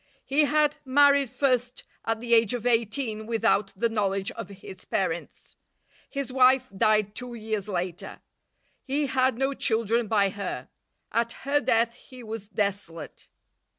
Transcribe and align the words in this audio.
He 0.25 0.45
had 0.45 0.77
married 0.83 1.29
first 1.29 1.83
at 2.05 2.19
the 2.21 2.33
age 2.33 2.55
of 2.55 2.65
eighteen 2.65 3.27
without 3.27 3.71
the 3.75 3.87
knowledge 3.87 4.31
of 4.31 4.49
his 4.49 4.83
parents. 4.83 5.55
His 6.09 6.33
wife 6.33 6.65
died 6.75 7.13
two 7.13 7.35
years 7.35 7.69
later. 7.69 8.19
He 8.83 9.05
had 9.05 9.37
no 9.37 9.53
children 9.53 10.07
by 10.07 10.29
her. 10.29 10.69
At 11.11 11.33
her 11.45 11.61
death 11.61 11.93
he 11.93 12.23
was 12.23 12.47
desolate. 12.47 13.29